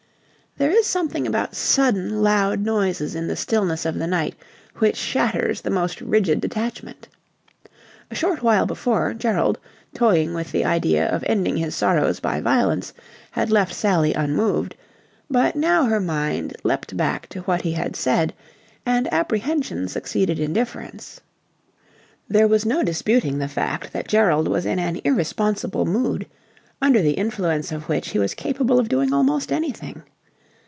[0.57, 4.35] There is something about sudden, loud noises in the stillness of the night
[4.79, 7.07] which shatters the most rigid detachment.
[8.11, 9.57] A short while before, Gerald,
[9.93, 12.91] toying with the idea of ending his sorrows by violence,
[13.31, 14.75] had left Sally unmoved:
[15.29, 18.33] but now her mind leapt back to what he had said,
[18.85, 21.21] and apprehension succeeded indifference.
[22.27, 26.27] There was no disputing the fact that Gerald was in an irresponsible mood,
[26.81, 30.03] under the influence of which he was capable of doing almost anything.